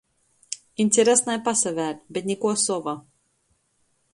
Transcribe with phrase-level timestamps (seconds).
[0.85, 2.99] Interesnai pasavērt, bet nikuo sova.